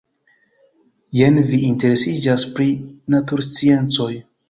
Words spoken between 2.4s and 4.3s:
pri natursciencoj.